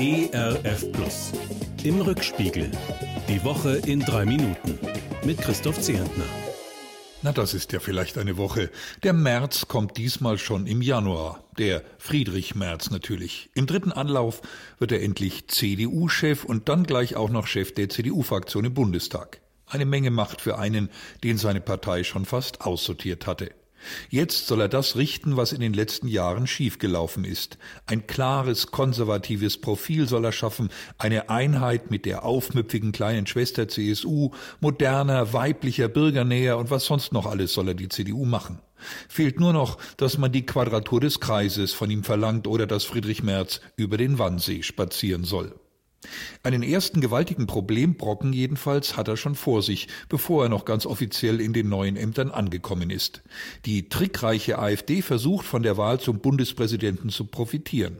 [0.00, 1.32] ERF Plus.
[1.82, 2.70] Im Rückspiegel.
[3.28, 4.78] Die Woche in drei Minuten.
[5.24, 6.22] Mit Christoph Zehentner.
[7.22, 8.70] Na, das ist ja vielleicht eine Woche.
[9.02, 11.42] Der März kommt diesmal schon im Januar.
[11.58, 13.50] Der Friedrich Merz natürlich.
[13.54, 14.40] Im dritten Anlauf
[14.78, 19.40] wird er endlich CDU-Chef und dann gleich auch noch Chef der CDU-Fraktion im Bundestag.
[19.66, 20.90] Eine Menge Macht für einen,
[21.24, 23.50] den seine Partei schon fast aussortiert hatte.
[24.10, 27.58] Jetzt soll er das richten, was in den letzten Jahren schiefgelaufen ist.
[27.86, 34.30] Ein klares, konservatives Profil soll er schaffen, eine Einheit mit der aufmüpfigen kleinen Schwester CSU,
[34.60, 38.60] moderner, weiblicher, bürgernäher und was sonst noch alles soll er die CDU machen.
[39.08, 43.22] Fehlt nur noch, dass man die Quadratur des Kreises von ihm verlangt oder dass Friedrich
[43.22, 45.54] Merz über den Wannsee spazieren soll.
[46.42, 51.40] Einen ersten gewaltigen Problembrocken jedenfalls hat er schon vor sich, bevor er noch ganz offiziell
[51.40, 53.22] in den neuen Ämtern angekommen ist.
[53.66, 57.98] Die trickreiche AfD versucht von der Wahl zum Bundespräsidenten zu profitieren.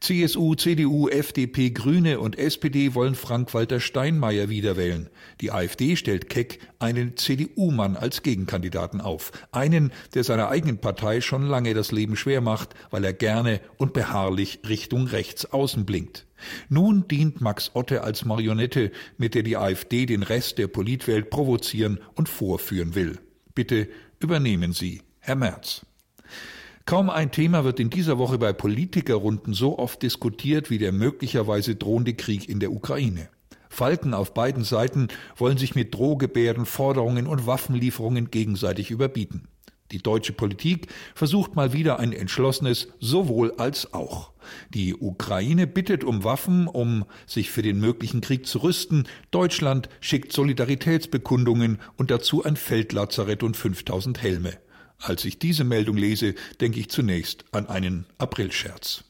[0.00, 5.08] CSU, CDU, FDP, Grüne und SPD wollen Frank-Walter Steinmeier wiederwählen.
[5.40, 9.32] Die AfD stellt Keck einen CDU-Mann als Gegenkandidaten auf.
[9.50, 13.92] Einen, der seiner eigenen Partei schon lange das Leben schwer macht, weil er gerne und
[13.92, 16.26] beharrlich Richtung rechts außen blinkt.
[16.68, 21.98] Nun dient Max Otte als Marionette, mit der die AfD den Rest der Politwelt provozieren
[22.14, 23.18] und vorführen will.
[23.54, 23.88] Bitte
[24.20, 25.84] übernehmen Sie, Herr Merz.
[26.88, 31.76] Kaum ein Thema wird in dieser Woche bei Politikerrunden so oft diskutiert wie der möglicherweise
[31.76, 33.28] drohende Krieg in der Ukraine.
[33.68, 39.48] Falken auf beiden Seiten wollen sich mit Drohgebärden, Forderungen und Waffenlieferungen gegenseitig überbieten.
[39.92, 44.32] Die deutsche Politik versucht mal wieder ein entschlossenes sowohl als auch.
[44.70, 49.06] Die Ukraine bittet um Waffen, um sich für den möglichen Krieg zu rüsten.
[49.30, 54.56] Deutschland schickt Solidaritätsbekundungen und dazu ein Feldlazarett und 5000 Helme.
[55.00, 59.04] Als ich diese Meldung lese, denke ich zunächst an einen Aprilscherz.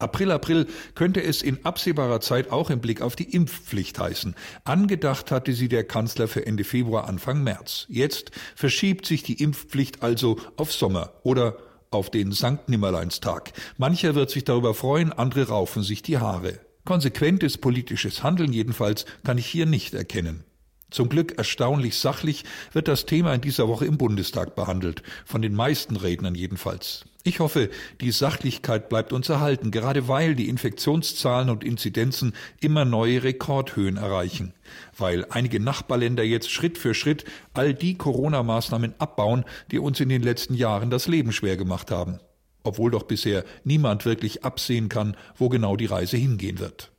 [0.00, 4.34] April, April könnte es in absehbarer Zeit auch im Blick auf die Impfpflicht heißen.
[4.64, 7.86] Angedacht hatte sie der Kanzler für Ende Februar, Anfang März.
[7.88, 11.58] Jetzt verschiebt sich die Impfpflicht also auf Sommer oder
[11.90, 13.52] auf den Sankt Nimmerleinstag.
[13.76, 16.60] Mancher wird sich darüber freuen, andere raufen sich die Haare.
[16.84, 20.44] Konsequentes politisches Handeln jedenfalls kann ich hier nicht erkennen.
[20.90, 25.54] Zum Glück erstaunlich sachlich wird das Thema in dieser Woche im Bundestag behandelt, von den
[25.54, 27.04] meisten Rednern jedenfalls.
[27.22, 27.68] Ich hoffe,
[28.00, 34.54] die Sachlichkeit bleibt uns erhalten, gerade weil die Infektionszahlen und Inzidenzen immer neue Rekordhöhen erreichen,
[34.96, 40.22] weil einige Nachbarländer jetzt Schritt für Schritt all die Corona-Maßnahmen abbauen, die uns in den
[40.22, 42.20] letzten Jahren das Leben schwer gemacht haben,
[42.62, 46.90] obwohl doch bisher niemand wirklich absehen kann, wo genau die Reise hingehen wird.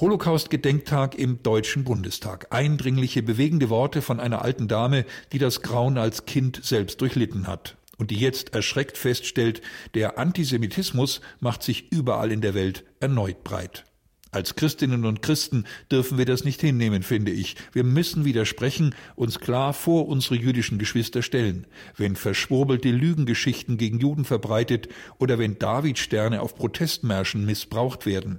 [0.00, 2.46] Holocaust-Gedenktag im Deutschen Bundestag.
[2.50, 7.76] Eindringliche, bewegende Worte von einer alten Dame, die das Grauen als Kind selbst durchlitten hat
[7.96, 9.60] und die jetzt erschreckt feststellt,
[9.94, 13.86] der Antisemitismus macht sich überall in der Welt erneut breit.
[14.30, 17.56] Als Christinnen und Christen dürfen wir das nicht hinnehmen, finde ich.
[17.72, 21.66] Wir müssen widersprechen, uns klar vor unsere jüdischen Geschwister stellen.
[21.96, 24.88] Wenn verschwurbelte Lügengeschichten gegen Juden verbreitet
[25.18, 28.38] oder wenn Davidsterne auf Protestmärschen missbraucht werden.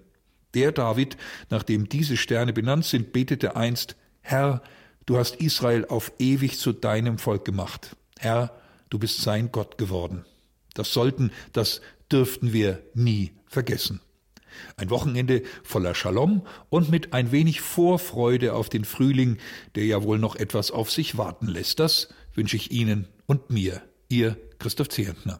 [0.53, 1.17] Der David,
[1.49, 4.61] nach dem diese Sterne benannt sind, betete einst, Herr,
[5.05, 7.95] du hast Israel auf ewig zu deinem Volk gemacht.
[8.17, 8.51] Herr,
[8.89, 10.25] du bist sein Gott geworden.
[10.73, 14.01] Das sollten, das dürften wir nie vergessen.
[14.77, 19.37] Ein Wochenende voller Shalom und mit ein wenig Vorfreude auf den Frühling,
[19.75, 21.79] der ja wohl noch etwas auf sich warten lässt.
[21.79, 25.39] Das wünsche ich Ihnen und mir, Ihr Christoph Zehentner.